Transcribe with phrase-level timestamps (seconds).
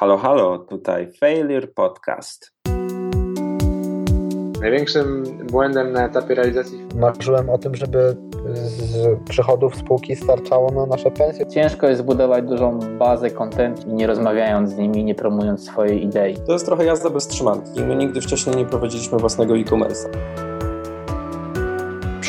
[0.00, 2.52] Halo, halo, tutaj Failure Podcast.
[4.60, 6.86] Największym błędem na etapie realizacji.
[6.94, 8.16] Marzyłem o tym, żeby
[8.54, 11.46] z przychodów spółki starczało na nasze pensje.
[11.46, 16.36] Ciężko jest zbudować dużą bazę content nie rozmawiając z nimi, nie promując swojej idei.
[16.46, 17.80] To jest trochę jazda bez trzymanki.
[17.82, 20.49] My nigdy wcześniej nie prowadziliśmy własnego e-commerce'a.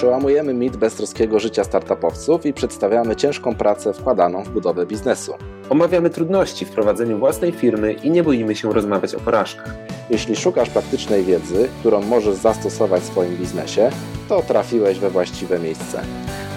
[0.01, 5.33] Przełamujemy mit beztroskiego życia startupowców i przedstawiamy ciężką pracę wkładaną w budowę biznesu.
[5.69, 9.75] Omawiamy trudności w prowadzeniu własnej firmy i nie boimy się rozmawiać o porażkach.
[10.09, 13.89] Jeśli szukasz praktycznej wiedzy, którą możesz zastosować w swoim biznesie,
[14.29, 16.01] to trafiłeś we właściwe miejsce.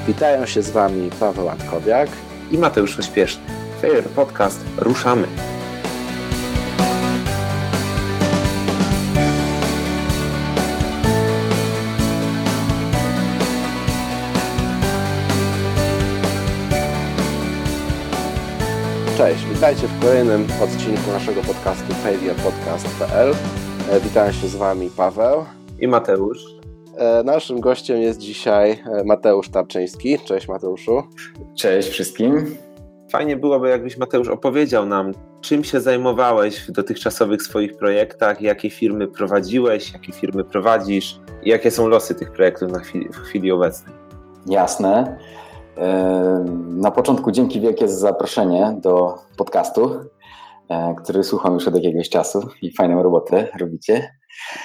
[0.07, 2.09] Witają się z Wami Paweł Antkowiak
[2.51, 3.43] i Mateusz Ośpieszny.
[3.81, 4.61] Fair Podcast.
[4.79, 5.27] Ruszamy!
[19.25, 23.35] Cześć, witajcie w kolejnym odcinku naszego podcastu failurepodcast.pl.
[23.91, 25.45] E, witam się z Wami Paweł
[25.81, 26.39] i Mateusz.
[26.97, 30.19] E, naszym gościem jest dzisiaj e, Mateusz Tarczyński.
[30.19, 31.03] Cześć Mateuszu.
[31.57, 32.57] Cześć wszystkim.
[33.11, 39.09] Fajnie byłoby, jakbyś Mateusz opowiedział nam, czym się zajmowałeś w dotychczasowych swoich projektach, jakie firmy
[39.09, 43.95] prowadziłeś, jakie firmy prowadzisz i jakie są losy tych projektów na chwili, w chwili obecnej.
[44.47, 45.19] Jasne.
[46.67, 50.01] Na początku dzięki wielkie za zaproszenie do podcastu,
[50.69, 54.11] e, który słucham już od jakiegoś czasu i fajną robotę robicie.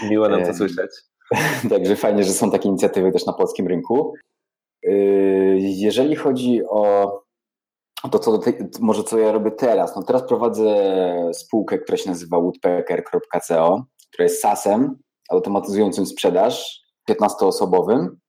[0.10, 0.92] Miło nam to słyszeć.
[1.70, 4.14] Także fajnie, że są takie inicjatywy też na polskim rynku.
[4.84, 4.92] E,
[5.58, 7.12] jeżeli chodzi o
[8.12, 8.40] to, co
[8.80, 10.94] może co ja robię teraz, no teraz prowadzę
[11.34, 14.96] spółkę, która się nazywa woodpecker.co, która jest SaaS-em
[15.30, 18.20] automatyzującym sprzedaż 15-osobowym Mm,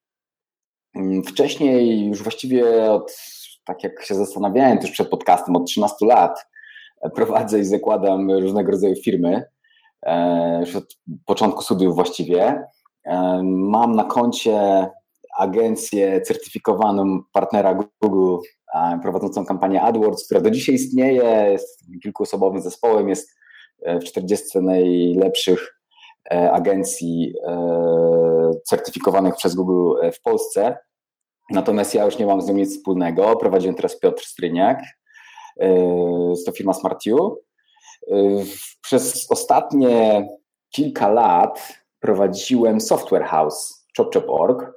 [1.27, 3.17] wcześniej już właściwie od,
[3.65, 6.47] tak jak się zastanawiałem też przed podcastem, od 13 lat
[7.03, 9.45] e, prowadzę i zakładam różnego rodzaju firmy,
[10.03, 10.97] e, już od
[11.27, 12.65] początku studiów właściwie.
[13.05, 14.87] E, mam na koncie
[15.39, 18.37] agencję certyfikowaną partnera Google
[19.03, 23.31] prowadzącą kampanię AdWords, która do dzisiaj istnieje, jest kilkuosobowym zespołem, jest
[23.87, 25.80] w 40 najlepszych
[26.31, 30.77] agencji e, certyfikowanych przez Google e, w Polsce.
[31.51, 33.37] Natomiast ja już nie mam z nią nic wspólnego.
[33.37, 34.83] Prowadziłem teraz Piotr Stryniak.
[36.47, 37.41] To firma SmartU.
[38.83, 40.27] Przez ostatnie
[40.71, 44.73] kilka lat prowadziłem Software House ChopChop.org,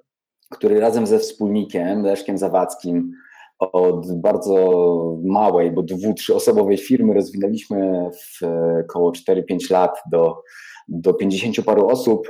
[0.51, 3.11] który razem ze wspólnikiem Leszkiem Zawadzkim
[3.59, 4.55] od bardzo
[5.23, 8.45] małej, bo dwu, trzyosobowej firmy rozwinęliśmy w
[8.83, 10.41] około 4-5 lat do
[10.87, 12.29] do 50 paru osób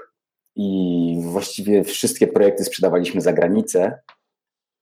[0.55, 3.99] i właściwie wszystkie projekty sprzedawaliśmy za granicę.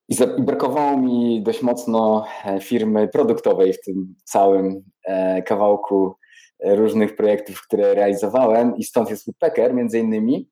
[0.09, 6.15] I, brakowało mi dość mocno e, firmy produktowej w tym całym e, kawałku
[6.59, 10.49] e, różnych projektów, które realizowałem i stąd jest Woodpecker między innymi.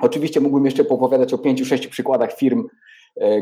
[0.00, 2.66] Oczywiście mógłbym jeszcze popowiadać o pięciu, sześciu przykładach firm,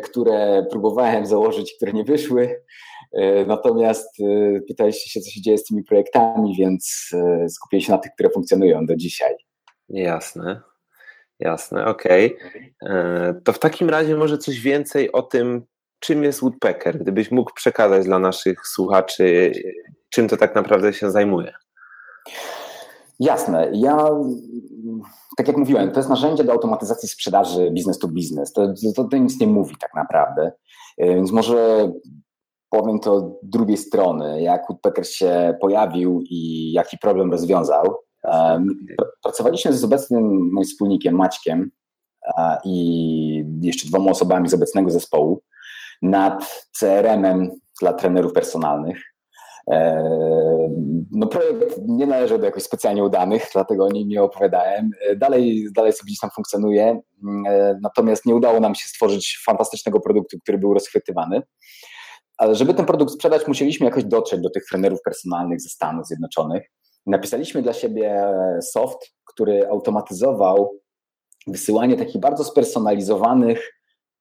[0.05, 2.63] które próbowałem założyć, które nie wyszły.
[3.47, 4.09] Natomiast
[4.69, 7.11] pytaliście się, co się dzieje z tymi projektami, więc
[7.49, 9.35] skupię się na tych, które funkcjonują do dzisiaj.
[9.89, 10.61] Jasne.
[11.43, 12.37] Jasne, okej.
[12.37, 12.75] Okay.
[12.83, 15.63] E, to w takim razie może coś więcej o tym,
[16.01, 19.53] czym jest Woodpecker, gdybyś mógł przekazać dla naszych słuchaczy,
[20.11, 21.53] czym to tak naprawdę się zajmuje.
[23.21, 23.71] Jasne.
[23.75, 24.09] Ja,
[25.37, 28.53] tak jak mówiłem, to jest narzędzie do automatyzacji sprzedaży business to business.
[28.53, 30.53] To, to, to nic nie mówi tak naprawdę.
[30.99, 31.93] E, więc może
[32.73, 37.97] powiem to drugiej strony, jak Woodpecker się pojawił i jaki problem rozwiązał.
[39.23, 41.71] Pracowaliśmy z obecnym moim wspólnikiem Maćkiem
[42.65, 45.43] i jeszcze dwoma osobami z obecnego zespołu
[46.03, 47.51] nad CRM-em
[47.81, 49.03] dla trenerów personalnych.
[51.11, 54.91] No projekt nie należy do jakoś specjalnie udanych, dlatego o nim nie opowiadałem.
[55.17, 57.01] Dalej, dalej sobie gdzieś tam funkcjonuje,
[57.83, 61.43] natomiast nie udało nam się stworzyć fantastycznego produktu, który był rozchwytywany.
[62.43, 66.63] Ale żeby ten produkt sprzedać, musieliśmy jakoś dotrzeć do tych trenerów personalnych ze Stanów Zjednoczonych.
[67.07, 68.25] Napisaliśmy dla siebie
[68.63, 70.79] soft, który automatyzował
[71.47, 73.73] wysyłanie takich bardzo spersonalizowanych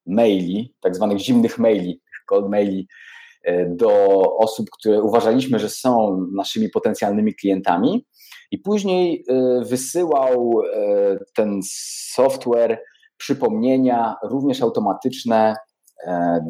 [0.06, 2.88] maili, tak zwanych zimnych maili, cold maili
[3.44, 8.06] e, do osób, które uważaliśmy, że są naszymi potencjalnymi klientami.
[8.52, 11.60] I później e, wysyłał e, ten
[12.14, 12.84] software
[13.18, 15.56] przypomnienia, również automatyczne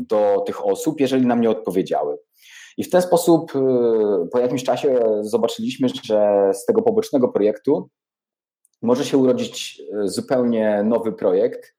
[0.10, 2.18] do tych osób, jeżeli nam nie odpowiedziały.
[2.78, 3.60] I w ten sposób y,
[4.32, 7.90] po jakimś czasie zobaczyliśmy, że z tego pobocznego projektu
[8.82, 11.76] może się urodzić y, zupełnie nowy projekt.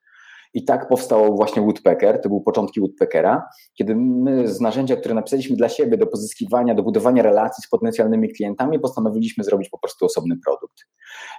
[0.54, 5.56] I tak powstał właśnie Woodpecker, to były początki Woodpeckera, kiedy my z narzędzia, które napisaliśmy
[5.56, 10.36] dla siebie do pozyskiwania, do budowania relacji z potencjalnymi klientami, postanowiliśmy zrobić po prostu osobny
[10.46, 10.76] produkt.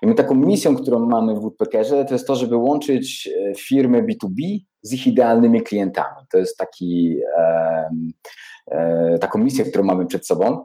[0.01, 4.03] I my taką misją, którą mamy w Woodpeckerze, to jest to, żeby łączyć e, firmy
[4.03, 6.25] B2B z ich idealnymi klientami.
[6.31, 7.89] To jest taki, e,
[8.71, 10.63] e, taką misję, którą mamy przed sobą.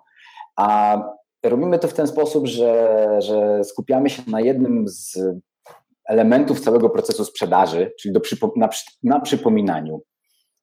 [0.56, 0.98] A
[1.44, 5.18] robimy to w ten sposób, że, że skupiamy się na jednym z
[6.08, 8.68] elementów całego procesu sprzedaży, czyli do przypo, na,
[9.02, 10.02] na przypominaniu.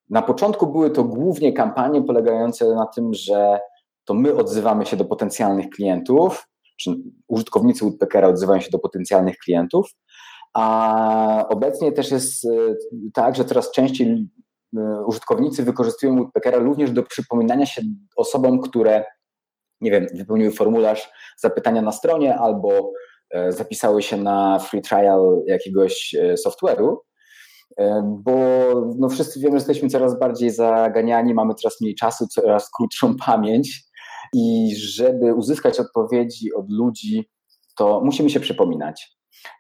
[0.10, 3.60] Na początku były to głównie kampanie polegające na tym, że
[4.06, 6.48] to my odzywamy się do potencjalnych klientów,
[6.78, 6.92] czy
[7.28, 9.92] użytkownicy Woodpeckera odzywają się do potencjalnych klientów,
[10.54, 12.50] a obecnie też jest e,
[13.14, 14.28] tak, że coraz częściej
[14.78, 17.82] e, użytkownicy wykorzystują Woodpeckera również do przypominania się
[18.16, 19.04] osobom, które
[19.82, 22.92] nie wiem, wypełniły formularz zapytania na stronie albo
[23.50, 26.16] zapisały się na free trial jakiegoś
[26.48, 26.96] software'u,
[28.06, 28.38] bo
[28.98, 33.84] no wszyscy wiemy, że jesteśmy coraz bardziej zaganiani, mamy coraz mniej czasu, coraz krótszą pamięć
[34.34, 37.30] i żeby uzyskać odpowiedzi od ludzi,
[37.78, 39.16] to musimy się przypominać.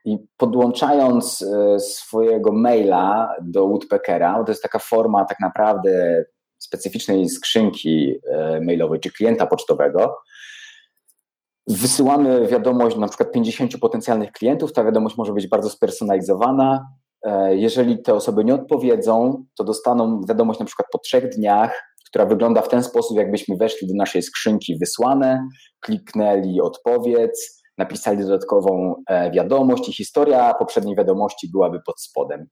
[0.05, 6.23] I podłączając e, swojego maila do Woodpeckera, to jest taka forma tak naprawdę
[6.57, 10.17] specyficznej skrzynki e, mailowej czy klienta pocztowego,
[11.67, 14.73] wysyłamy wiadomość na przykład 50 potencjalnych klientów.
[14.73, 16.87] Ta wiadomość może być bardzo spersonalizowana.
[17.23, 22.25] E, jeżeli te osoby nie odpowiedzą, to dostaną wiadomość na przykład po trzech dniach, która
[22.25, 25.47] wygląda w ten sposób, jakbyśmy weszli do naszej skrzynki wysłane,
[25.79, 32.47] kliknęli odpowiedz, napisali dodatkową e, wiadomość i historia poprzedniej wiadomości byłaby pod spodem.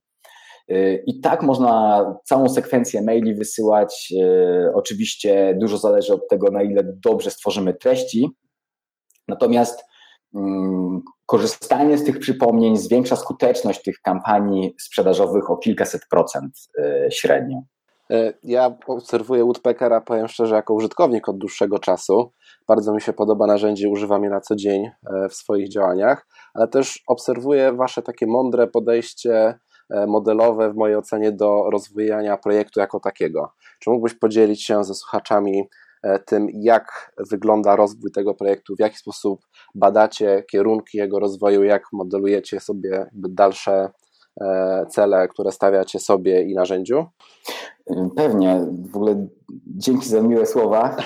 [0.68, 4.12] E, I tak można całą sekwencję maili wysyłać.
[4.74, 8.30] Oczywiście dużo zależy od tego, na ile dobrze stworzymy treści.
[9.28, 9.84] Natomiast
[10.34, 16.52] mm, korzystanie z tych przypomnień zwiększa skuteczność tych kampanii sprzedażowych o kilkaset procent
[17.10, 17.62] średnio.
[18.42, 22.32] Ja obserwuję Woodpeckera, powiem szczerze, jako użytkownik od dłuższego czasu.
[22.68, 26.68] Bardzo mi się podoba narzędzie, używam je na co dzień e, w swoich działaniach, ale
[26.68, 29.58] też obserwuję Wasze takie mądre podejście
[29.90, 33.52] e, modelowe w mojej ocenie do rozwijania projektu jako takiego.
[33.80, 35.64] Czy mógłbyś podzielić się ze słuchaczami e,
[36.26, 39.40] tym, jak wygląda rozwój tego projektu, w jaki sposób
[39.74, 43.90] badacie kierunki jego rozwoju, jak modelujecie sobie dalsze
[44.90, 47.06] cele, które stawiacie sobie i narzędziu?
[48.16, 48.66] Pewnie.
[48.92, 49.26] W ogóle
[49.66, 50.96] dzięki za miłe słowa.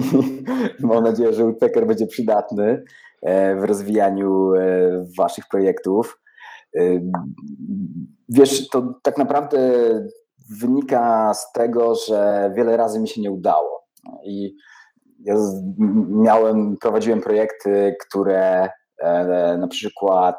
[0.80, 2.84] Mam nadzieję, że Woodpecker będzie przydatny
[3.22, 4.60] e, w rozwijaniu e,
[5.18, 6.20] waszych projektów.
[6.76, 6.80] E,
[8.28, 9.70] wiesz, to tak naprawdę
[10.60, 13.77] wynika z tego, że wiele razy mi się nie udało.
[14.24, 14.56] I
[15.24, 15.34] ja
[16.08, 18.68] miałem, prowadziłem projekty, które
[19.58, 20.36] na przykład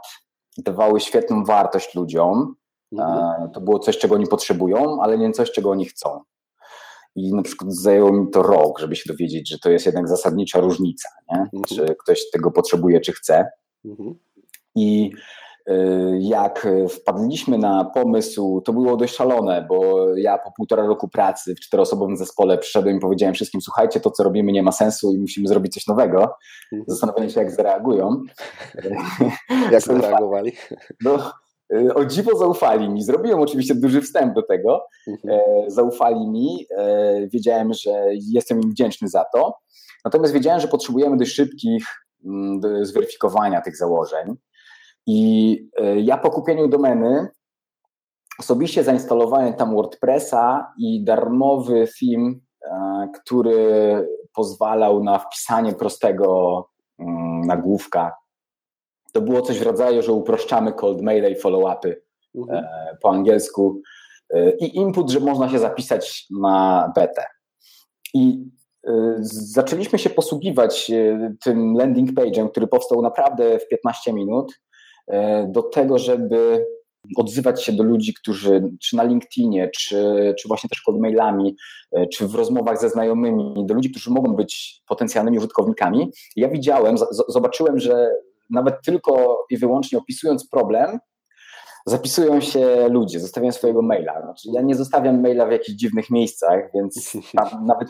[0.58, 2.56] dawały świetną wartość ludziom,
[2.92, 3.52] Mhm.
[3.52, 6.22] To było coś, czego oni potrzebują, ale nie coś, czego oni chcą.
[7.16, 10.60] I na przykład zajęło mi to rok, żeby się dowiedzieć, że to jest jednak zasadnicza
[10.60, 11.40] różnica, nie?
[11.40, 11.64] Mhm.
[11.68, 13.46] czy ktoś tego potrzebuje, czy chce.
[13.86, 14.16] Mhm.
[14.76, 15.12] I
[16.20, 21.60] jak wpadliśmy na pomysł, to było dość szalone, bo ja po półtora roku pracy w
[21.60, 25.48] czteroosobowym zespole przyszedłem i powiedziałem wszystkim, słuchajcie, to co robimy nie ma sensu i musimy
[25.48, 26.36] zrobić coś nowego.
[26.88, 28.24] Zastanawiałem się, jak zareagują.
[29.72, 30.52] Jak zareagowali?
[31.06, 31.32] No,
[31.74, 33.04] Y, o dziwo zaufali mi.
[33.04, 34.86] Zrobiłem oczywiście duży wstęp do tego.
[35.08, 35.40] Mhm.
[35.40, 36.66] E, zaufali mi.
[36.78, 39.58] E, wiedziałem, że jestem im wdzięczny za to.
[40.06, 41.86] Natomiast wiedziałem, że potrzebujemy dość szybkich
[42.26, 44.36] mm, zweryfikowania tych założeń.
[45.10, 47.28] I e, ja po kupieniu domeny
[48.40, 52.34] osobiście zainstalowałem tam WordPressa i darmowy theme,
[53.16, 58.12] który pozwalał na wpisanie prostego mm, nagłówka
[59.14, 61.96] to było coś w rodzaju, że uproszczamy cold maile i follow-upy
[62.36, 62.66] mhm.
[62.66, 63.82] E, po angielsku
[64.34, 67.26] e, i input, że można się zapisać na betę.
[68.14, 68.46] I
[68.88, 68.92] e,
[69.32, 70.92] zaczęliśmy się posługiwać
[71.44, 74.60] tym landing page'em, który powstał naprawdę w 15 minut,
[75.48, 76.66] do tego, żeby
[77.18, 81.56] odzywać się do ludzi, którzy czy na LinkedInie, czy, czy właśnie też cold mailami,
[82.14, 86.12] czy w rozmowach ze znajomymi, do ludzi, którzy mogą być potencjalnymi użytkownikami.
[86.36, 86.96] Ja widziałem,
[87.28, 88.10] zobaczyłem, że
[88.50, 91.00] nawet tylko i wyłącznie opisując problem,
[91.86, 94.22] zapisują się ludzie, zostawiają swojego maila.
[94.22, 97.90] Znaczy, ja nie zostawiam maila w jakichś dziwnych miejscach, więc tam nawet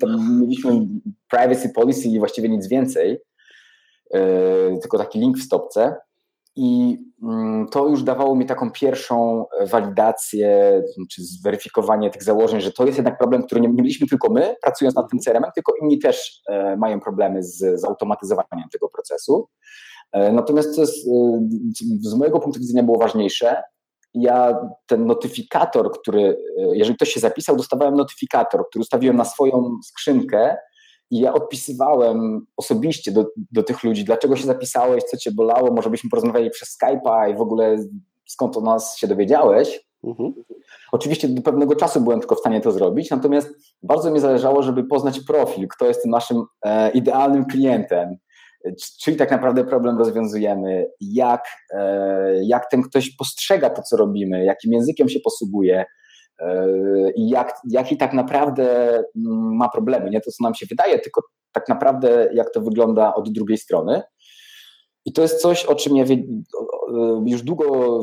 [0.00, 0.86] tam mieliśmy
[1.30, 3.18] privacy policy i właściwie nic więcej,
[4.12, 5.96] yy, tylko taki link w stopce.
[6.56, 12.86] I mm, to już dawało mi taką pierwszą walidację, czy zweryfikowanie tych założeń, że to
[12.86, 16.42] jest jednak problem, który nie mieliśmy tylko my, pracując nad tym CRM-em, tylko inni też
[16.48, 19.48] e, mają problemy z zautomatyzowaniem tego procesu.
[20.12, 21.40] E, natomiast to jest, e,
[22.00, 23.62] z mojego punktu widzenia było ważniejsze,
[24.14, 26.36] ja ten notyfikator, który,
[26.72, 30.56] jeżeli ktoś się zapisał, dostawałem notyfikator, który ustawiłem na swoją skrzynkę
[31.10, 35.90] i ja odpisywałem osobiście do, do tych ludzi, dlaczego się zapisałeś, co cię bolało, może
[35.90, 37.76] byśmy porozmawiali przez Skype'a i w ogóle
[38.26, 39.86] skąd o nas się dowiedziałeś.
[40.04, 40.34] Mhm.
[40.92, 43.48] Oczywiście do pewnego czasu byłem tylko w stanie to zrobić, natomiast
[43.82, 48.16] bardzo mi zależało, żeby poznać profil, kto jest tym naszym e, idealnym klientem,
[49.02, 54.72] czyli tak naprawdę problem rozwiązujemy, jak, e, jak ten ktoś postrzega to, co robimy, jakim
[54.72, 55.84] językiem się posługuje
[57.16, 60.10] jak, jaki tak naprawdę mm, ma problemy.
[60.10, 64.02] Nie to, co nam się wydaje, tylko tak naprawdę jak to wygląda od drugiej strony.
[65.06, 66.04] I to jest coś, o czym ja
[67.26, 67.96] już długo,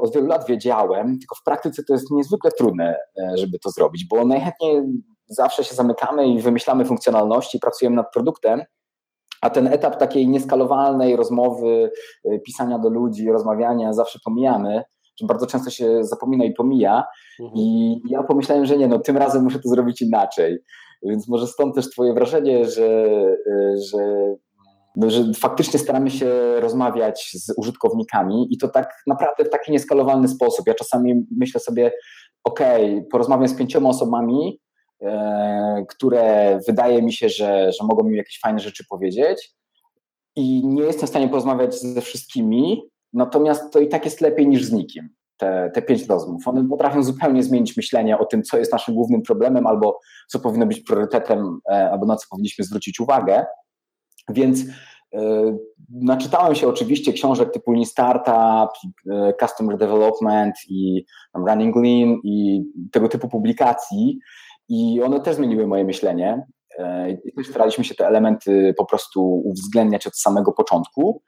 [0.00, 4.06] od wielu lat wiedziałem, tylko w praktyce to jest niezwykle trudne, e, żeby to zrobić,
[4.08, 4.82] bo najchętniej
[5.26, 8.62] zawsze się zamykamy i wymyślamy funkcjonalności, pracujemy nad produktem,
[9.40, 11.90] a ten etap takiej nieskalowalnej rozmowy,
[12.24, 14.82] e, pisania do ludzi, rozmawiania zawsze pomijamy,
[15.26, 17.04] bardzo często się zapomina i pomija.
[17.40, 17.62] Mhm.
[17.62, 20.58] I ja pomyślałem, że nie, no tym razem muszę to zrobić inaczej.
[21.02, 23.06] Więc może stąd też Twoje wrażenie, że,
[23.46, 24.34] e, że
[24.96, 30.28] no, że faktycznie staramy się rozmawiać z użytkownikami i to tak naprawdę w taki nieskalowalny
[30.28, 30.66] sposób.
[30.66, 31.92] Ja czasami myślę sobie,
[32.44, 32.60] ok,
[33.10, 34.60] porozmawiam z pięcioma osobami,
[35.02, 39.54] e, które wydaje mi się, że, że mogą mi jakieś fajne rzeczy powiedzieć
[40.36, 44.64] i nie jestem w stanie porozmawiać ze wszystkimi, natomiast to i tak jest lepiej niż
[44.64, 45.08] z nikim.
[45.36, 46.48] Te, te pięć rozmów.
[46.48, 50.66] One potrafią zupełnie zmienić myślenie o tym, co jest naszym głównym problemem, albo co powinno
[50.66, 53.46] być priorytetem, e, albo na co powinniśmy zwrócić uwagę.
[54.28, 54.60] Więc
[55.14, 55.56] e,
[55.94, 58.72] Naczytałem się oczywiście książek typu Lean Startup,
[59.10, 61.04] e, Customer Development i
[61.34, 64.18] Running Lean i tego typu publikacji
[64.68, 66.46] i one też zmieniły moje myślenie.
[67.38, 71.22] I staraliśmy się te elementy po prostu uwzględniać od samego początku.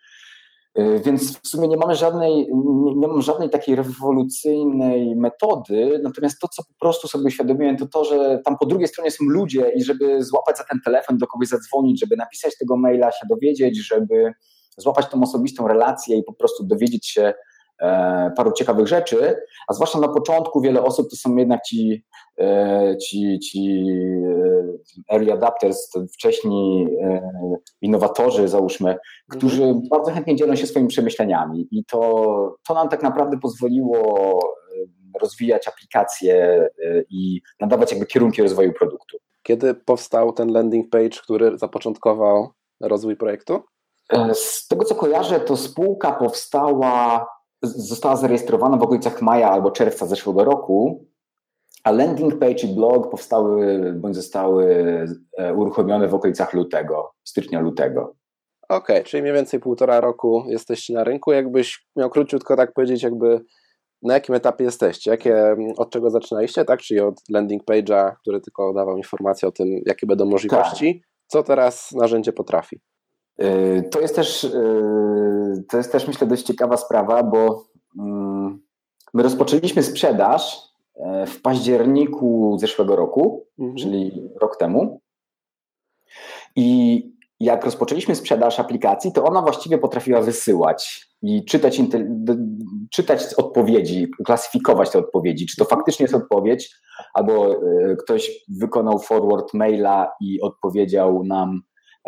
[0.78, 2.48] Y, więc w sumie nie mamy żadnej,
[2.84, 7.86] nie, nie mam żadnej takiej rewolucyjnej metody, natomiast to, co po prostu sobie uświadomiłem, to
[7.86, 11.26] to, że tam po drugiej stronie są ludzie i żeby złapać za ten telefon, do
[11.26, 14.32] kogoś zadzwonić, żeby napisać tego maila, się dowiedzieć, żeby
[14.76, 17.34] złapać tą osobistą relację i po prostu dowiedzieć się, E,
[18.36, 19.36] paru ciekawych rzeczy,
[19.68, 22.04] a zwłaszcza na początku wiele osób to są jednak ci,
[22.38, 23.86] e, ci, ci
[25.10, 26.86] e, early adapters, wcześni
[27.80, 28.96] innowatorzy, załóżmy,
[29.30, 29.88] którzy mhm.
[29.90, 34.40] bardzo chętnie dzielą się swoimi przemyśleniami i to, to nam tak naprawdę pozwoliło
[35.20, 36.68] rozwijać aplikacje
[37.10, 39.16] i nadawać jakby kierunki rozwoju produktu.
[39.42, 42.48] Kiedy powstał ten landing page, który zapoczątkował
[42.80, 43.62] rozwój projektu?
[44.32, 47.26] Z tego co kojarzę, to spółka powstała
[47.66, 51.06] została zarejestrowana w okolicach maja albo czerwca zeszłego roku,
[51.84, 54.66] a landing page i blog powstały bądź zostały
[55.38, 58.14] e, uruchomione w okolicach lutego, stycznia lutego.
[58.68, 61.32] Okej, okay, czyli mniej więcej półtora roku jesteście na rynku.
[61.32, 63.40] Jakbyś miał króciutko tak powiedzieć, jakby
[64.02, 65.10] na jakim etapie jesteście?
[65.10, 66.80] Jakie, od czego zaczynaliście, tak?
[66.80, 71.00] Czyli od landing page'a, który tylko dawał informacje o tym, jakie będą możliwości.
[71.00, 71.10] Tak.
[71.26, 72.80] Co teraz narzędzie potrafi?
[73.38, 74.50] E, to jest też, e,
[75.70, 77.64] to jest też myślę dość ciekawa sprawa, bo
[77.98, 78.62] mm,
[79.14, 80.58] my rozpoczęliśmy sprzedaż
[80.96, 83.76] e, w październiku zeszłego roku, mhm.
[83.76, 85.00] czyli rok temu.
[86.56, 87.02] I
[87.40, 91.80] jak rozpoczęliśmy sprzedaż aplikacji, to ona właściwie potrafiła wysyłać i czytać,
[92.90, 96.74] czytać odpowiedzi, klasyfikować te odpowiedzi, czy to faktycznie jest odpowiedź,
[97.14, 97.60] albo
[97.98, 101.62] ktoś wykonał forward maila i odpowiedział nam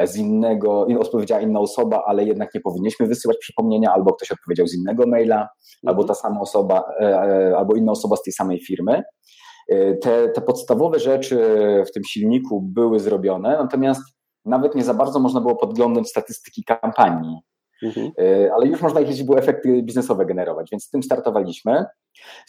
[0.05, 4.75] z innego, odpowiedziała inna osoba, ale jednak nie powinniśmy wysyłać przypomnienia, albo ktoś odpowiedział z
[4.75, 5.49] innego maila,
[5.87, 9.03] albo ta sama osoba, e, e, albo inna osoba z tej samej firmy.
[9.69, 11.38] E, te, te podstawowe rzeczy
[11.88, 14.03] w tym silniku były zrobione, natomiast
[14.45, 17.37] nawet nie za bardzo można było podglądać statystyki kampanii.
[17.83, 18.11] Mhm.
[18.55, 21.85] Ale już można jakieś były efekty biznesowe generować, więc z tym startowaliśmy.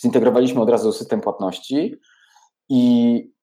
[0.01, 1.95] Zintegrowaliśmy od razu system płatności
[2.69, 3.36] i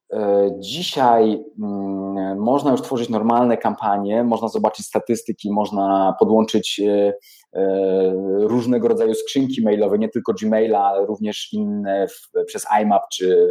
[0.58, 7.12] dzisiaj mm, można już tworzyć normalne kampanie, można zobaczyć statystyki, można podłączyć e,
[7.52, 12.06] e, różnego rodzaju skrzynki mailowe, nie tylko Gmaila, ale również inne
[12.46, 13.48] przez IMAP czy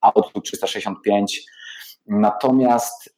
[0.00, 1.44] Outlook 365.
[2.06, 3.14] Natomiast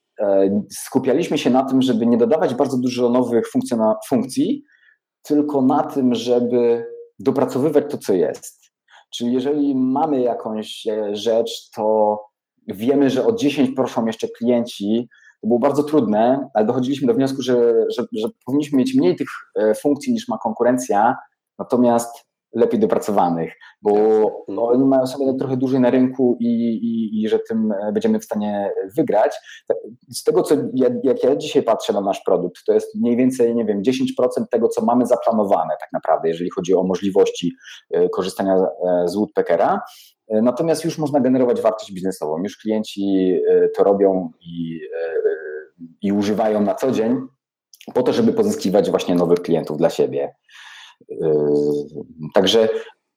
[0.70, 3.50] skupialiśmy się na tym, żeby nie dodawać bardzo dużo nowych
[4.08, 4.64] funkcji,
[5.22, 6.86] tylko na tym, żeby
[7.18, 8.66] dopracowywać to, co jest.
[9.14, 12.18] Czyli jeżeli mamy jakąś rzecz, to
[12.66, 15.08] Wiemy, że o 10 proszą jeszcze klienci.
[15.40, 19.28] To było bardzo trudne, ale dochodziliśmy do wniosku, że, że, że powinniśmy mieć mniej tych
[19.54, 21.16] e, funkcji niż ma konkurencja,
[21.58, 23.92] natomiast lepiej dopracowanych, bo
[24.48, 28.70] oni mają sobie trochę dłużej na rynku i, i, i że tym będziemy w stanie
[28.96, 29.36] wygrać.
[30.10, 33.54] Z tego, co ja, jak ja dzisiaj patrzę na nasz produkt, to jest mniej więcej,
[33.54, 33.94] nie wiem, 10%
[34.50, 37.52] tego, co mamy zaplanowane tak naprawdę, jeżeli chodzi o możliwości
[37.90, 39.80] e, korzystania e, z Woodpeckera.
[40.28, 42.42] E, natomiast już można generować wartość biznesową.
[42.42, 43.40] Już klienci
[43.76, 44.80] to robią i,
[46.02, 47.16] i używają na co dzień
[47.94, 50.34] po to, żeby pozyskiwać właśnie nowych klientów dla siebie.
[52.34, 52.68] Także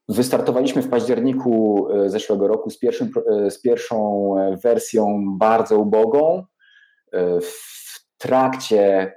[0.10, 3.12] wystartowaliśmy w październiku zeszłego roku z, pierwszym,
[3.50, 6.44] z pierwszą wersją bardzo ubogą.
[7.42, 9.14] W trakcie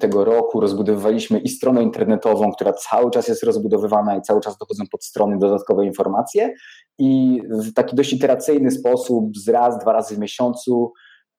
[0.00, 4.84] tego roku rozbudowywaliśmy i stronę internetową, która cały czas jest rozbudowywana i cały czas dochodzą
[4.90, 6.54] pod strony dodatkowe informacje
[6.98, 10.92] i w taki dość iteracyjny sposób z raz, dwa razy w miesiącu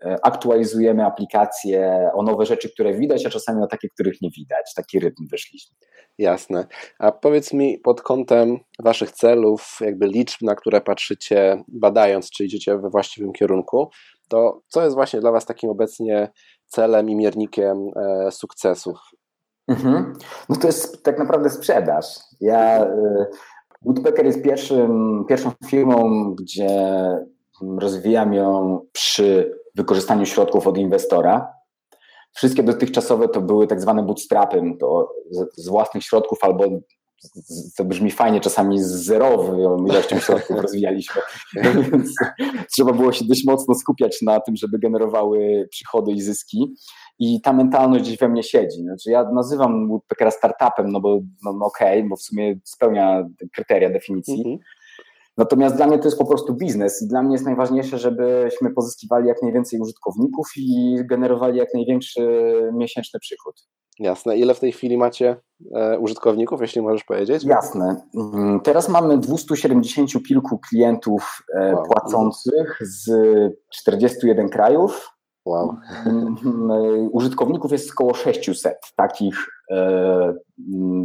[0.05, 4.73] e, aktualizujemy aplikacje o nowe rzeczy, które widać, a czasami o takie, których nie widać.
[4.75, 5.75] Taki rytm wyszliśmy.
[6.17, 6.67] Jasne.
[6.99, 12.77] A powiedz mi pod kątem Waszych celów, jakby liczb, na które patrzycie, badając, czy idziecie
[12.77, 13.89] we właściwym kierunku,
[14.29, 16.31] to co jest właśnie dla Was takim obecnie
[16.75, 18.97] celem i miernikiem e, sukcesów?
[19.67, 20.13] Mhm.
[20.49, 22.05] No to jest tak naprawdę sprzedaż.
[22.41, 23.25] Ja, e,
[23.81, 26.69] Woodpecker jest pierwszym, pierwszą firmą, gdzie
[27.79, 31.53] rozwijam ją przy wykorzystaniu środków od inwestora.
[32.33, 35.09] Wszystkie dotychczasowe to były tak zwane bootstrapy, to
[35.55, 36.63] z własnych środków albo
[37.77, 41.21] to brzmi fajnie, czasami z zerową ilością środków rozwijaliśmy,
[41.91, 42.15] więc
[42.71, 46.73] trzeba było się dość mocno skupiać na tym, żeby generowały przychody i zyski.
[47.19, 48.81] I ta mentalność gdzieś we mnie siedzi.
[48.81, 53.27] Znaczy ja nazywam Woodpeckera startupem, no bo no, no okej, okay, bo w sumie spełnia
[53.53, 54.37] kryteria definicji.
[54.37, 54.57] Mhm.
[55.37, 59.27] Natomiast dla mnie to jest po prostu biznes i dla mnie jest najważniejsze, żebyśmy pozyskiwali
[59.27, 62.21] jak najwięcej użytkowników i generowali jak największy
[62.73, 63.55] miesięczny przychód.
[63.99, 64.37] Jasne.
[64.37, 65.35] Ile w tej chwili macie
[65.75, 67.43] e, użytkowników, jeśli możesz powiedzieć?
[67.43, 68.01] Jasne.
[68.15, 71.83] Mm, teraz mamy 270 kilku klientów e, wow.
[71.85, 73.11] płacących z
[73.73, 75.11] 41 krajów.
[75.45, 75.77] Wow.
[76.05, 79.35] Mm, mm, użytkowników jest około 600 takich,
[79.71, 80.33] e,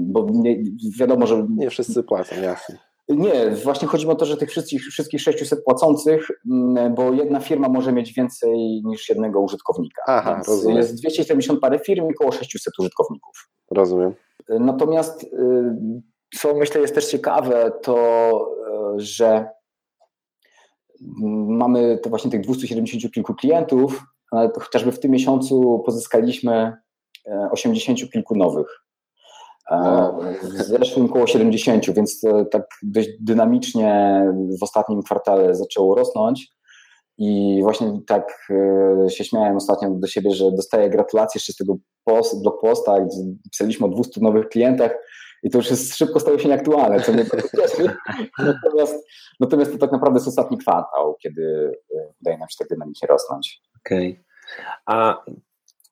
[0.01, 0.57] bo nie,
[0.99, 1.47] wiadomo, że.
[1.57, 2.90] Nie wszyscy płacą, jasne.
[3.11, 7.69] Nie, właśnie chodzi o to, że tych wszystkich, wszystkich 600 płacących, mm, bo jedna firma
[7.69, 10.02] może mieć więcej niż jednego użytkownika.
[10.07, 10.76] Aha, rozumiem.
[10.76, 13.49] Jest 270 parę firm i około 600 użytkowników.
[13.71, 14.14] Rozumiem.
[14.49, 15.29] Natomiast y,
[16.39, 17.97] co myślę jest też ciekawe, to
[18.97, 19.49] y, że
[21.49, 26.76] mamy to właśnie tych 270 kilku klientów, ale chociażby w tym miesiącu pozyskaliśmy
[27.50, 28.82] 80 e, kilku nowych.
[30.43, 34.25] W zeszłym około 70, więc tak dość dynamicznie
[34.61, 36.49] w ostatnim kwartale zaczęło rosnąć.
[37.19, 41.76] I właśnie tak e, się śmiałem ostatnio do siebie, że dostaję gratulacje jeszcze z tego
[42.04, 43.17] post, blog posta, gdzie
[43.50, 44.95] pisaliśmy o 200 nowych klientach
[45.43, 47.25] i to już jest szybko stało się nieaktualne, co mnie
[47.56, 47.97] cieszy.
[48.39, 49.06] Natomiast,
[49.41, 51.73] natomiast to tak naprawdę jest ostatni kwartał, kiedy
[52.21, 53.63] udaje nam się tak dynamicznie rosnąć.
[53.87, 54.11] Okej.
[54.11, 54.25] Okay.
[54.87, 55.25] A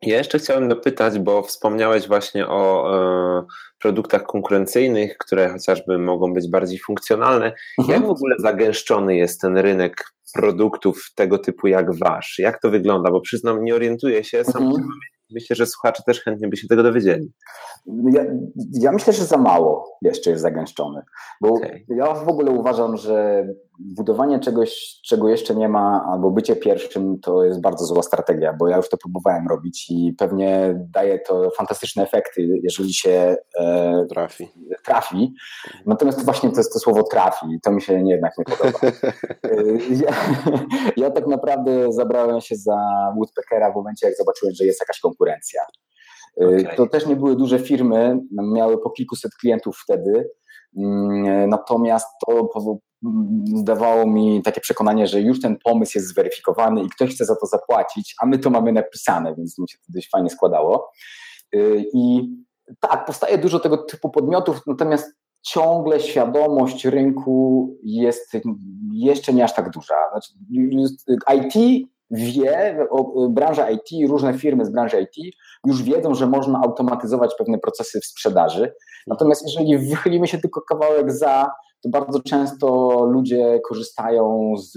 [0.03, 3.45] ja jeszcze chciałem dopytać, bo wspomniałeś właśnie o e,
[3.81, 7.53] produktach konkurencyjnych, które chociażby mogą być bardziej funkcjonalne.
[7.79, 7.99] Mhm.
[7.99, 12.39] Jak w ogóle zagęszczony jest ten rynek produktów tego typu jak wasz?
[12.39, 13.11] Jak to wygląda?
[13.11, 14.89] Bo przyznam, nie orientuję się, sam mhm.
[15.31, 17.33] myślę, że słuchacze też chętnie by się tego dowiedzieli.
[18.13, 18.25] Ja,
[18.73, 21.03] ja myślę, że za mało jeszcze jest zagęszczony,
[21.41, 21.85] bo okay.
[21.89, 23.47] ja w ogóle uważam, że
[23.79, 28.69] budowanie czegoś, czego jeszcze nie ma, albo bycie pierwszym, to jest bardzo zła strategia, bo
[28.69, 34.49] ja już to próbowałem robić i pewnie daje to fantastyczne efekty, jeżeli się e, trafi.
[34.85, 35.35] trafi.
[35.87, 38.79] Natomiast właśnie to to słowo trafi to mi się nie, jednak nie podoba.
[40.05, 40.15] Ja,
[40.97, 42.77] ja tak naprawdę zabrałem się za
[43.17, 45.63] Woodpeckera w momencie, jak zobaczyłem, że jest jakaś konkurencja.
[46.41, 46.77] E, okay.
[46.77, 48.21] To też nie były duże firmy,
[48.55, 50.31] miały po kilkuset klientów wtedy,
[50.77, 52.49] mm, natomiast to
[53.63, 57.47] dawało mi takie przekonanie, że już ten pomysł jest zweryfikowany i ktoś chce za to
[57.47, 60.91] zapłacić, a my to mamy napisane, więc mi się to dość fajnie składało.
[61.55, 62.29] Y, I
[62.81, 68.37] tak, powstaje dużo tego typu podmiotów, natomiast ciągle świadomość rynku jest
[68.93, 69.95] jeszcze nie aż tak duża.
[70.13, 70.33] Znaczy,
[71.37, 72.87] IT wie,
[73.31, 75.35] branża IT, różne firmy z branży IT
[75.67, 78.75] już wiedzą, że można automatyzować pewne procesy w sprzedaży.
[79.07, 81.51] Natomiast jeżeli wychylimy się tylko kawałek za,
[81.83, 82.69] to bardzo często
[83.05, 84.73] ludzie korzystają z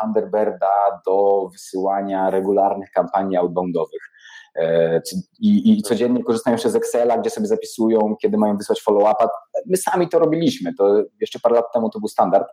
[0.00, 4.10] Thunderbirda do wysyłania regularnych kampanii outboundowych.
[4.56, 5.00] E,
[5.40, 9.28] I, I, codziennie korzystają jeszcze z Excela, gdzie sobie zapisują, kiedy mają wysłać follow-upa.
[9.66, 12.46] My sami to robiliśmy, to jeszcze parę lat temu to był standard.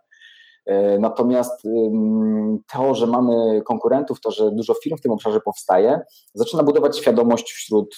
[0.66, 1.62] E, natomiast
[2.72, 6.00] to, że mamy konkurentów, to, że dużo firm w tym obszarze powstaje,
[6.34, 7.96] zaczyna budować świadomość wśród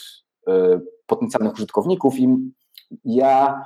[0.48, 2.28] e, potencjalnych użytkowników i
[3.04, 3.64] ja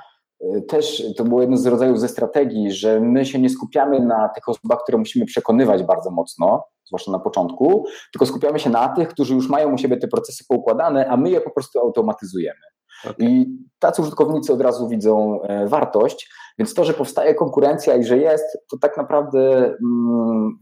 [0.69, 4.49] też to było jedno z rodzajów ze strategii, że my się nie skupiamy na tych
[4.49, 9.35] osobach, które musimy przekonywać bardzo mocno, zwłaszcza na początku, tylko skupiamy się na tych, którzy
[9.35, 12.61] już mają u siebie te procesy poukładane, a my je po prostu automatyzujemy.
[13.05, 13.15] Okay.
[13.19, 13.47] I
[13.79, 18.45] tacy użytkownicy od razu widzą e, wartość, więc to, że powstaje konkurencja i że jest,
[18.71, 20.59] to tak naprawdę mm,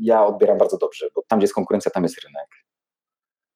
[0.00, 2.48] ja odbieram bardzo dobrze, bo tam, gdzie jest konkurencja, tam jest rynek.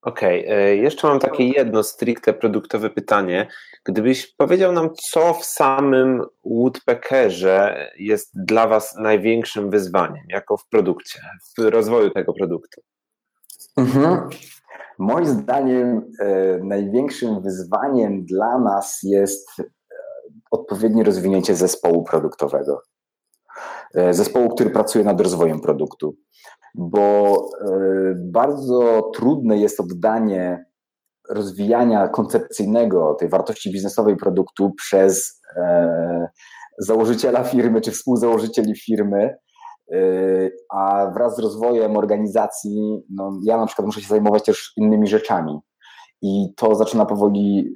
[0.03, 0.57] Okej, okay.
[0.57, 3.49] E, jeszcze mam takie jedno stricte produktowe pytanie.
[3.85, 11.21] Gdybyś powiedział nam, co w samym Woodpeckerze jest dla Was największym wyzwaniem, jako w produkcie,
[11.59, 12.81] w rozwoju tego produktu?
[13.77, 14.29] Mhm.
[14.99, 19.65] Moim zdaniem e, największym wyzwaniem dla nas jest e,
[20.51, 22.83] odpowiednie rozwinięcie zespołu produktowego.
[23.95, 26.17] E, zespołu, który pracuje nad rozwojem produktu,
[26.75, 27.75] bo e,
[28.17, 30.65] bardzo trudne jest oddanie
[31.31, 36.29] rozwijania koncepcyjnego tej wartości biznesowej produktu przez e,
[36.79, 39.37] założyciela firmy czy współzałożycieli firmy,
[40.75, 45.59] a wraz z rozwojem organizacji, no ja na przykład muszę się zajmować też innymi rzeczami.
[46.23, 47.75] I to zaczyna powoli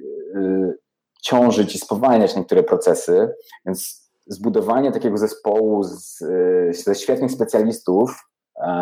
[1.23, 3.29] ciążyć i spowalniać niektóre procesy,
[3.65, 6.23] więc zbudowanie takiego zespołu z,
[6.71, 8.29] ze świetnych specjalistów,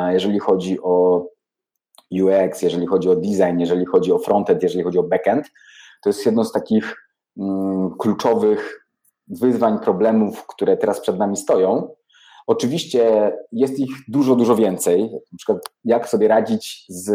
[0.09, 1.25] jeżeli chodzi o
[2.11, 5.51] UX, jeżeli chodzi o design, jeżeli chodzi o frontend, jeżeli chodzi o backend,
[6.03, 6.95] to jest jedno z takich
[7.37, 8.87] mm, kluczowych
[9.27, 11.89] wyzwań, problemów, które teraz przed nami stoją.
[12.47, 15.11] Oczywiście jest ich dużo, dużo więcej.
[15.31, 17.09] Na przykład, jak sobie radzić z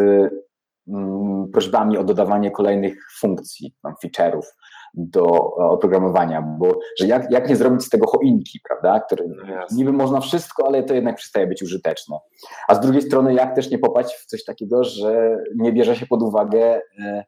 [0.88, 4.42] mm, prośbami o dodawanie kolejnych funkcji, feature'ów,
[4.94, 5.24] do
[5.54, 10.20] oprogramowania, bo że jak, jak nie zrobić z tego choinki, prawda, które no niby można
[10.20, 12.16] wszystko, ale to jednak przestaje być użyteczne.
[12.68, 16.06] A z drugiej strony jak też nie popaść w coś takiego, że nie bierze się
[16.06, 17.24] pod uwagę e,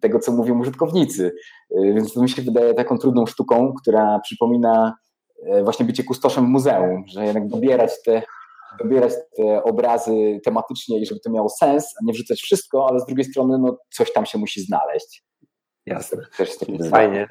[0.00, 1.32] tego, co mówią użytkownicy.
[1.76, 4.94] E, więc to mi się wydaje taką trudną sztuką, która przypomina
[5.46, 8.22] e, właśnie bycie kustoszem w muzeum, że jednak dobierać te
[8.78, 13.06] dobierać te obrazy tematycznie i żeby to miało sens, a nie wrzucać wszystko, ale z
[13.06, 15.24] drugiej strony no, coś tam się musi znaleźć.
[15.86, 16.22] Jasne.
[16.90, 17.26] Fajnie.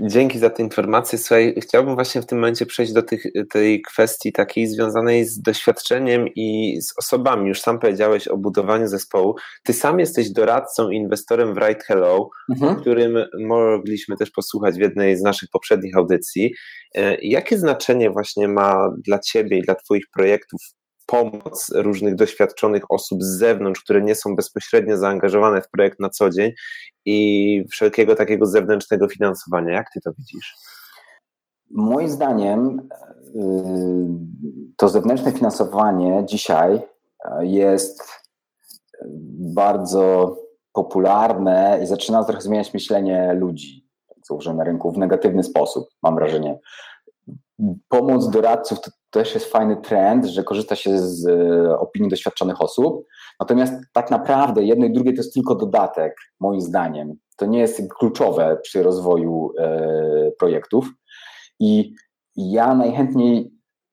[0.00, 1.18] Dzięki za te informacje.
[1.18, 6.28] Słuchaj, chciałbym właśnie w tym momencie przejść do tych, tej kwestii takiej związanej z doświadczeniem
[6.28, 7.48] i z osobami.
[7.48, 9.36] Już sam powiedziałeś o budowaniu zespołu.
[9.62, 12.72] Ty sam jesteś doradcą i inwestorem w Right Hello, mhm.
[12.72, 16.54] o którym mogliśmy też posłuchać w jednej z naszych poprzednich audycji.
[16.94, 20.60] E, jakie znaczenie właśnie ma dla Ciebie i dla Twoich projektów
[21.10, 26.30] pomoc różnych doświadczonych osób z zewnątrz, które nie są bezpośrednio zaangażowane w projekt na co
[26.30, 26.52] dzień
[27.04, 29.72] i wszelkiego takiego zewnętrznego finansowania.
[29.72, 30.54] Jak ty to widzisz?
[31.70, 32.88] Moim zdaniem
[33.34, 33.40] y,
[34.76, 38.02] to zewnętrzne finansowanie dzisiaj y, jest
[39.54, 40.36] bardzo
[40.72, 43.86] popularne i zaczyna trochę zmieniać myślenie ludzi,
[44.22, 46.58] co na rynku w negatywny sposób, mam wrażenie.
[47.88, 53.06] Pomoc doradców to też jest fajny trend, że korzysta się z e, opinii doświadczonych osób.
[53.40, 57.14] Natomiast tak naprawdę jedno i drugie to jest tylko dodatek, moim zdaniem.
[57.36, 60.90] To nie jest kluczowe przy rozwoju e, projektów.
[61.60, 61.94] I
[62.36, 63.50] ja najchętniej,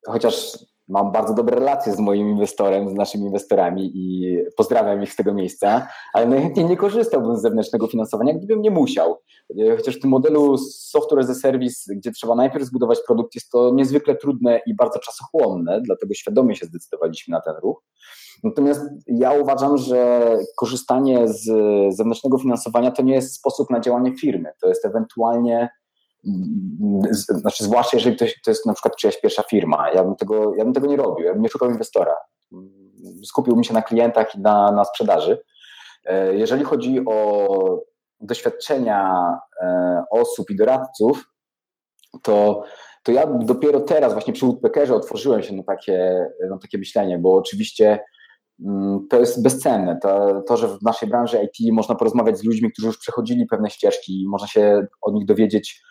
[0.08, 5.16] chociaż mam bardzo dobre relacje z moim inwestorem, z naszymi inwestorami i pozdrawiam ich z
[5.16, 9.18] tego miejsca, ale najchętniej nie korzystałbym z zewnętrznego finansowania, gdybym nie musiał.
[9.78, 13.72] Chociaż w tym modelu software as a service, gdzie trzeba najpierw zbudować produkt, jest to
[13.74, 17.84] niezwykle trudne i bardzo czasochłonne, dlatego świadomie się zdecydowaliśmy na ten ruch.
[18.44, 21.46] Natomiast ja uważam, że korzystanie z
[21.96, 24.52] zewnętrznego finansowania to nie jest sposób na działanie firmy.
[24.62, 25.70] To jest ewentualnie
[27.20, 30.74] znaczy zwłaszcza jeżeli to, jest na przykład czyjaś pierwsza firma, ja bym tego, ja bym
[30.74, 32.16] tego nie robił, ja bym nie szukał inwestora.
[33.26, 35.40] Skupiłbym się na klientach i na, na sprzedaży.
[36.06, 37.48] E, jeżeli chodzi o
[38.20, 39.14] doświadczenia
[39.62, 41.24] e, osób i doradców,
[42.24, 42.64] to,
[43.04, 47.36] to ja dopiero teraz właśnie przy Woodpeckerze otworzyłem się na takie, na takie myślenie, bo
[47.36, 48.00] oczywiście
[48.66, 50.00] mm, to jest bezcenne.
[50.02, 53.70] To, to, że w naszej branży IT można porozmawiać z ludźmi, którzy już przechodzili pewne
[53.70, 55.82] ścieżki, można się od nich dowiedzieć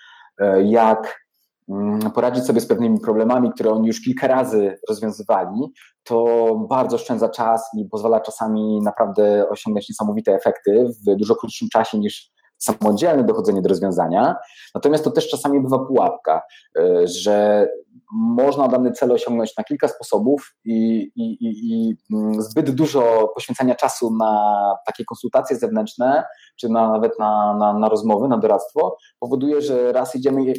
[0.64, 1.20] jak
[1.68, 5.72] mm, poradzić sobie z pewnymi problemami, które oni już kilka razy rozwiązywali,
[6.04, 6.26] to
[6.70, 12.35] bardzo oszczędza czas i pozwala czasami naprawdę osiągnąć niesamowite efekty w dużo krótszym czasie niż
[12.58, 14.36] samodzielne dochodzenie do rozwiązania.
[14.74, 16.42] Natomiast to też czasami bywa pułapka,
[16.78, 17.68] e, że
[18.12, 24.16] można dany cel osiągnąć na kilka sposobów i, i, i, mm, zbyt dużo poświęcania czasu
[24.16, 26.24] na takie konsultacje zewnętrzne,
[26.56, 30.54] czy na, nawet na, na, na rozmowy, na doradztwo, powoduje, że raz idziemy e,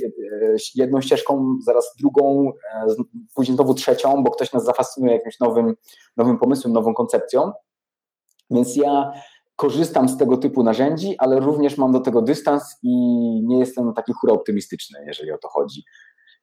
[0.75, 2.85] jedną ścieżką, zaraz drugą, e,
[3.35, 5.75] później znowu trzecią, bo ktoś nas zafascynuje jakimś nowym,
[6.17, 7.51] nowym pomysłem, nową koncepcją.
[8.51, 9.11] Więc ja
[9.57, 12.91] korzystam z tego typu narzędzi, ale również mam do tego dystans i
[13.45, 15.83] nie jestem taki hura optymistyczny, jeżeli o to chodzi.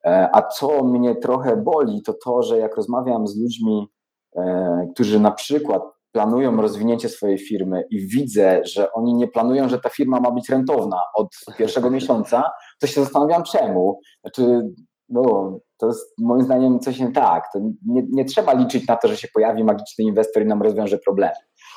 [0.04, 3.88] E, a co mnie trochę boli, to to, że jak rozmawiam z ludźmi,
[4.36, 9.78] e, którzy na przykład planują rozwinięcie swojej firmy i widzę, że oni nie planują, że
[9.78, 12.50] ta firma ma być rentowna od pierwszego miesiąca,
[12.80, 14.00] to się zastanawiam czemu.
[14.20, 14.62] Znaczy,
[15.08, 17.44] no, to jest moim zdaniem coś nie tak.
[17.86, 21.34] Nie, nie trzeba liczyć na to, że się pojawi magiczny inwestor i nam rozwiąże problemy.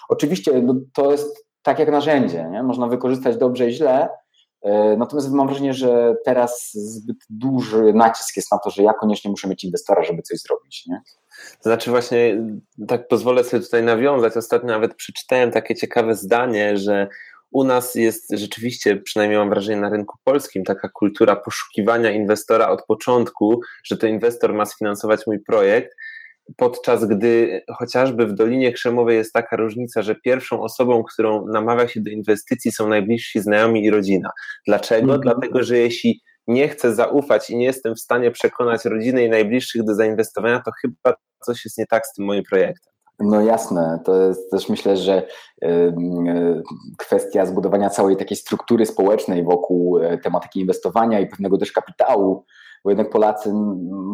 [0.09, 2.63] Oczywiście no, to jest tak jak narzędzie, nie?
[2.63, 4.09] można wykorzystać dobrze i źle,
[4.61, 9.31] e, Natomiast mam wrażenie, że teraz zbyt duży nacisk jest na to, że ja koniecznie
[9.31, 10.85] muszę mieć inwestora, żeby coś zrobić.
[10.87, 11.01] Nie?
[11.57, 12.43] To znaczy właśnie,
[12.87, 14.37] tak pozwolę sobie tutaj nawiązać.
[14.37, 17.07] Ostatnio nawet przeczytałem takie ciekawe zdanie, że
[17.51, 22.85] u nas jest rzeczywiście, przynajmniej mam wrażenie na rynku polskim, taka kultura poszukiwania inwestora od
[22.85, 25.95] początku, że to inwestor ma sfinansować mój projekt,
[26.55, 32.01] podczas gdy chociażby w Dolinie Krzemowej jest taka różnica, że pierwszą osobą, którą namawia się
[32.01, 34.29] do inwestycji są najbliżsi znajomi i rodzina.
[34.67, 35.13] Dlaczego?
[35.13, 35.21] Mhm.
[35.21, 39.83] Dlatego, że jeśli nie chcę zaufać i nie jestem w stanie przekonać rodziny i najbliższych
[39.83, 42.96] do zainwestowania, to chyba coś jest nie tak z tym moim projektem.
[43.19, 45.27] No jasne, to jest też myślę, że
[46.97, 52.45] kwestia zbudowania całej takiej struktury społecznej wokół e, tematyki inwestowania i pewnego też kapitału,
[52.83, 53.53] bo jednak Polacy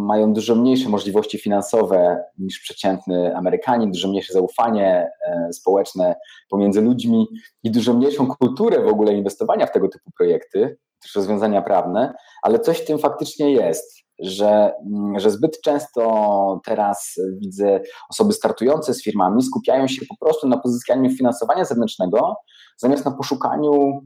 [0.08, 6.16] mają dużo mniejsze możliwości finansowe niż przeciętny Amerykanin, dużo mniejsze zaufanie e, społeczne
[6.50, 7.28] pomiędzy ludźmi
[7.64, 12.60] i dużo mniejszą kulturę w ogóle inwestowania w tego typu projekty, też rozwiązania prawne, ale
[12.60, 19.04] coś w tym faktycznie jest że, mm, że zbyt często teraz widzę osoby startujące z
[19.04, 22.36] firmami skupiają się po prostu na pozyskaniu finansowania zewnętrznego,
[22.78, 24.02] zamiast na poszukaniu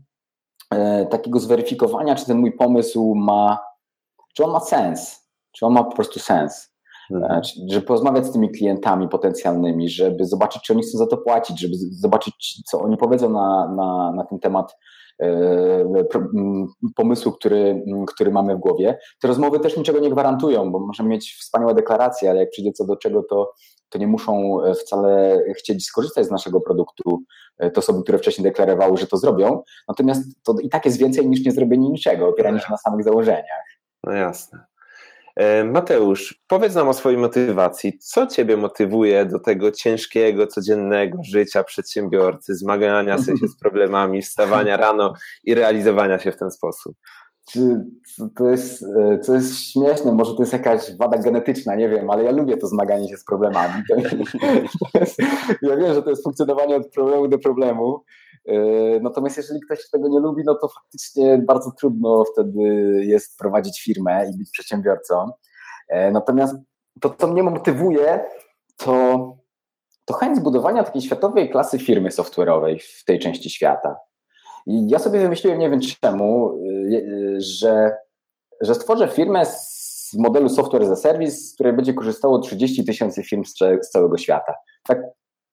[0.71, 3.59] e, takiego zweryfikowania, czy ten mój pomysł ma,
[4.35, 6.77] czy on ma sens, czy on ma po prostu sens.
[7.11, 7.31] Mhm.
[7.31, 11.59] E, żeby porozmawiać z tymi klientami potencjalnymi, żeby zobaczyć, czy oni chcą za to płacić,
[11.59, 14.75] żeby zobaczyć, co oni powiedzą na, na, na ten temat
[16.95, 18.99] pomysłu, który, który mamy w głowie.
[19.21, 22.85] Te rozmowy też niczego nie gwarantują, bo możemy mieć wspaniałe deklaracje, ale jak przyjdzie co
[22.85, 23.51] do czego, to,
[23.89, 27.23] to nie muszą wcale chcieć skorzystać z naszego produktu
[27.57, 29.61] e, te osoby, które wcześniej deklarowały, że to zrobią.
[29.87, 33.67] Natomiast to i tak jest więcej niż nie zrobienie niczego, opieranie się na samych założeniach.
[34.03, 34.76] No jasne.
[35.37, 37.99] E, Mateusz, powiedz nam o swojej motywacji.
[37.99, 45.13] Co Ciebie motywuje do tego ciężkiego, codziennego życia przedsiębiorcy, zmagania się z problemami, wstawania rano
[45.43, 46.97] i realizowania się w ten sposób?
[48.35, 52.23] To jest, e, to jest śmieszne, może to jest jakaś wada genetyczna, nie wiem, ale
[52.23, 53.83] ja lubię to zmaganie się z problemami.
[55.61, 58.03] ja wiem, że to jest funkcjonowanie od problemu do problemu.
[58.47, 58.53] E,
[58.99, 62.61] natomiast jeżeli ktoś tego nie lubi, no to faktycznie bardzo trudno wtedy
[63.05, 65.31] jest prowadzić firmę i być przedsiębiorcą.
[65.89, 66.55] E, natomiast
[67.01, 68.25] to, co mnie motywuje,
[68.77, 69.37] to,
[70.05, 73.95] to chęć zbudowania takiej światowej klasy firmy software'owej w tej części świata.
[74.67, 76.59] I ja sobie wymyśliłem, nie wiem czemu,
[76.95, 77.91] e, że,
[78.61, 83.23] że stworzę firmę z modelu software as a service, z której będzie korzystało 30 tysięcy
[83.23, 84.53] firm z, całego świata.
[84.83, 85.01] Tak,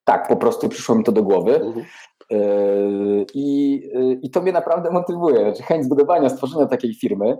[0.04, 1.54] tak, po prostu przyszło mi to do głowy.
[1.54, 1.86] Mhm.
[2.30, 3.82] Yy, I,
[4.22, 5.40] I to mnie naprawdę motywuje.
[5.40, 7.36] Znaczy chęć zbudowania, stworzenia takiej firmy,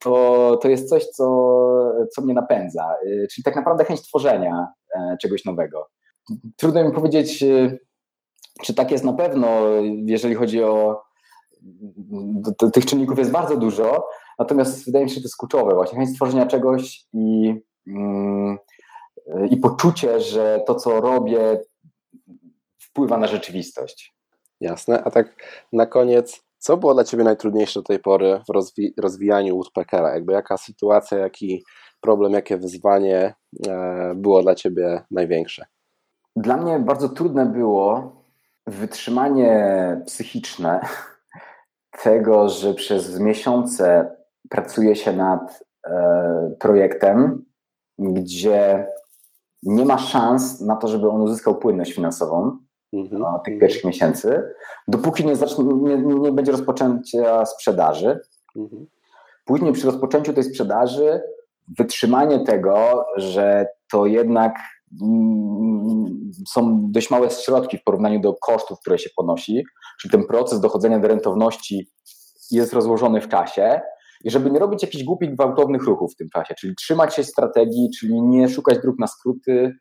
[0.00, 1.24] to, to jest coś, co,
[2.12, 2.94] co mnie napędza.
[3.32, 4.66] Czyli tak naprawdę chęć tworzenia
[5.22, 5.86] czegoś nowego.
[6.56, 7.44] Trudno mi powiedzieć,
[8.62, 9.60] czy tak jest na pewno,
[10.06, 11.02] jeżeli chodzi o.
[12.72, 16.10] Tych czynników jest bardzo dużo, natomiast wydaje mi się, że to jest kluczowe, właśnie chęć
[16.10, 17.54] stworzenia czegoś i,
[17.86, 18.58] mm,
[19.50, 21.60] i poczucie, że to, co robię,
[22.78, 24.14] wpływa na rzeczywistość.
[24.60, 25.04] Jasne.
[25.04, 25.26] A tak
[25.72, 30.14] na koniec, co było dla Ciebie najtrudniejsze do tej pory w rozwi rozwijaniu Woodpeckera?
[30.14, 31.64] Jakby jaka sytuacja, jaki
[32.00, 33.34] problem, jakie wyzwanie
[33.68, 35.64] e, było dla Ciebie największe?
[36.36, 38.12] Dla mnie bardzo trudne było
[38.66, 40.80] wytrzymanie psychiczne
[42.02, 44.16] tego, że przez miesiące
[44.50, 47.44] pracuje się nad e, projektem,
[47.98, 48.86] gdzie
[49.62, 52.58] nie ma szans na to, żeby on uzyskał płynność finansową,
[52.92, 53.22] mhm.
[53.22, 54.42] no, tych pierwszych miesięcy,
[54.88, 58.20] dopóki nie, zacznie, nie, nie będzie rozpoczęcia sprzedaży.
[58.56, 58.86] Mhm.
[59.44, 61.22] Później przy rozpoczęciu tej sprzedaży
[61.78, 64.54] wytrzymanie tego, że to jednak
[66.48, 69.64] są dość małe środki w porównaniu do kosztów, które się ponosi,
[70.00, 71.90] czyli ten proces dochodzenia do rentowności
[72.50, 73.80] jest rozłożony w czasie.
[74.24, 77.90] I żeby nie robić jakichś głupich, gwałtownych ruchów w tym czasie, czyli trzymać się strategii,
[77.98, 79.72] czyli nie szukać dróg na skróty,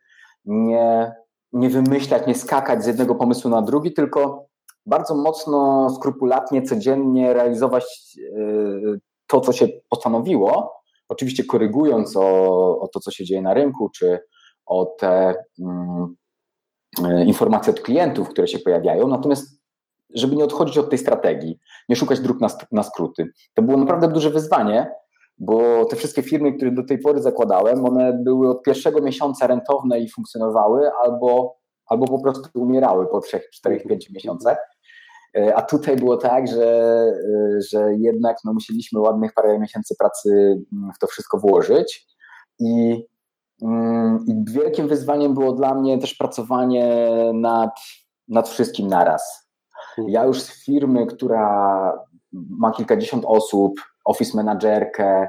[0.46, 1.12] nie
[1.54, 4.48] nie wymyślać, nie skakać z jednego pomysłu na drugi, tylko
[4.86, 7.84] bardzo mocno, skrupulatnie, codziennie realizować
[8.18, 10.74] y, to, co się postanowiło,
[11.10, 14.20] oczywiście korygując o, o to, co się dzieje na rynku, czy
[14.66, 16.16] o te, mm,
[17.06, 19.64] e, informacje od klientów, które się pojawiają, natomiast
[20.16, 23.32] żeby nie odchodzić od tej strategii, nie szukać dróg na, na skróty.
[23.54, 24.92] To było naprawdę duże wyzwanie,
[25.38, 30.00] bo te wszystkie firmy, które do tej pory zakładałem, one były od pierwszego miesiąca rentowne
[30.00, 34.58] i funkcjonowały, albo, albo po prostu umierały po 3, 4, 5 miesiącach.
[35.38, 40.30] E, a tutaj było tak, że, e, że jednak no, musieliśmy ładnych parę miesięcy pracy
[40.74, 42.08] mm, w to wszystko włożyć.
[42.60, 43.06] I,
[44.28, 47.80] I wielkim wyzwaniem było dla mnie też pracowanie nad,
[48.28, 49.50] nad wszystkim naraz.
[50.08, 51.94] Ja już z firmy, która
[52.32, 53.74] ma kilkadziesiąt osób,
[54.06, 55.28] office managerkę,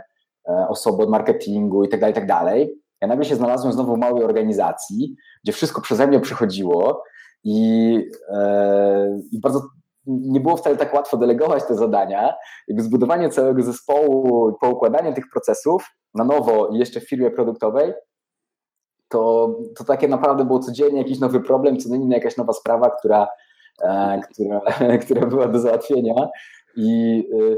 [0.48, 2.80] e, osoby od marketingu i tak dalej, i tak dalej.
[3.00, 7.02] Ja nagle się znalazłem znowu w małej organizacji, gdzie wszystko przeze mnie przychodziło
[7.44, 7.94] i,
[9.32, 9.62] i bardzo
[10.06, 12.34] nie było wcale tak łatwo delegować te zadania.
[12.68, 17.92] Jakby zbudowanie całego zespołu i poukładanie tych procesów na nowo i jeszcze w firmie produktowej,
[19.14, 23.28] to, to takie naprawdę było codziennie jakiś nowy problem, codziennie jakaś nowa sprawa, która,
[23.82, 24.60] e, która,
[25.04, 26.14] która była do załatwienia.
[26.76, 27.56] I e,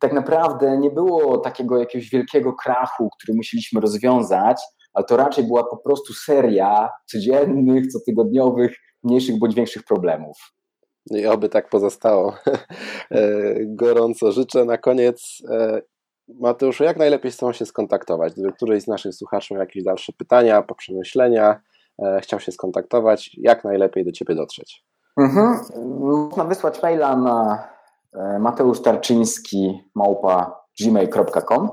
[0.00, 4.62] tak naprawdę nie było takiego jakiegoś wielkiego krachu, który musieliśmy rozwiązać,
[4.94, 10.36] ale to raczej była po prostu seria codziennych, cotygodniowych, mniejszych bądź większych problemów.
[11.10, 12.34] I oby tak pozostało.
[13.10, 14.64] E, gorąco życzę.
[14.64, 15.42] Na koniec,
[16.28, 18.32] Mateuszu, jak najlepiej z Tobą się skontaktować?
[18.32, 21.60] Gdyby któryś z naszych słuchaczy miał jakieś dalsze pytania, poprzemyślenia,
[22.02, 24.84] e, chciał się skontaktować, jak najlepiej do Ciebie dotrzeć?
[25.20, 25.60] Mhm.
[26.00, 27.68] Można wysłać maila na
[28.38, 31.70] mateusztarczyński małpa gmail.com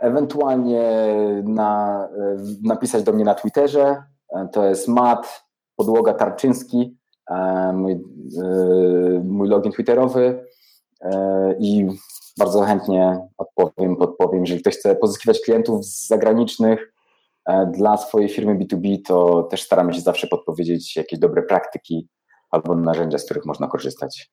[0.00, 0.82] Ewentualnie
[1.44, 2.08] na,
[2.62, 4.02] napisać do mnie na Twitterze.
[4.52, 5.44] To jest mat
[5.76, 6.96] podłoga tarczyński
[7.30, 8.00] E, mój, e,
[9.24, 10.44] mój login twitterowy
[11.00, 11.88] e, i
[12.38, 14.40] bardzo chętnie odpowiem, podpowiem.
[14.40, 16.92] Jeżeli ktoś chce pozyskiwać klientów zagranicznych
[17.72, 22.08] dla swojej firmy B2B, to też staramy się zawsze podpowiedzieć jakieś dobre praktyki
[22.50, 24.30] albo narzędzia, z których można korzystać.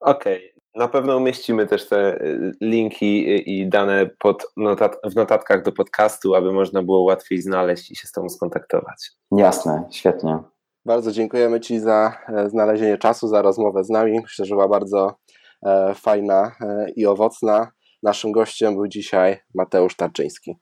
[0.00, 0.36] Okej.
[0.36, 0.56] Okay.
[0.74, 2.18] Na pewno umieścimy też te
[2.60, 7.96] linki i dane pod notat w notatkach do podcastu, aby można było łatwiej znaleźć i
[7.96, 9.10] się z Tobą skontaktować.
[9.32, 10.38] Jasne, świetnie.
[10.84, 14.20] Bardzo dziękujemy Ci za e, znalezienie czasu, za rozmowę z nami.
[14.20, 15.12] Myślę, że była bardzo e,
[15.94, 17.70] fajna e, i owocna.
[18.02, 20.56] Naszym gościem był dzisiaj Mateusz Tarczyński.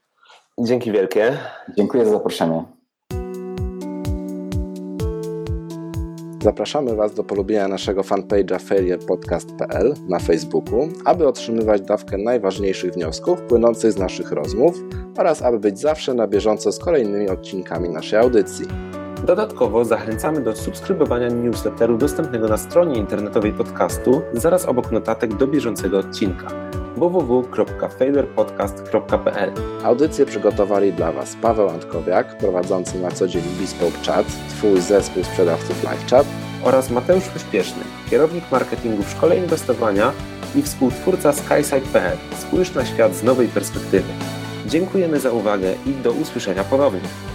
[0.61, 1.38] Dzięki wielkie.
[1.76, 2.64] Dziękuję za zaproszenie.
[6.42, 13.92] Zapraszamy Was do polubienia naszego fanpage'a failurepodcast.pl na Facebooku, aby otrzymywać dawkę najważniejszych wniosków płynących
[13.92, 14.74] z naszych rozmów
[15.18, 18.66] oraz aby być zawsze na bieżąco z kolejnymi odcinkami naszej audycji.
[19.25, 25.99] Dodatkowo zachęcamy do subskrybowania newsletteru dostępnego na stronie internetowej podcastu zaraz obok notatek do bieżącego
[25.99, 26.47] odcinka
[26.97, 29.53] www.failurepodcast.pl
[29.85, 35.83] Audycję przygotowali dla Was Paweł Antkowiak, prowadzący na co dzień Bespoke Chat, Twój zespół sprzedawców
[35.83, 36.27] LiveChat
[36.65, 40.13] oraz Mateusz Pośpieszny, kierownik marketingu w szkole inwestowania
[40.57, 42.17] i współtwórca SkySide.pl.
[42.39, 44.09] Spójrz na świat z nowej perspektywy.
[44.67, 47.34] Dziękujemy za uwagę i do usłyszenia ponownie.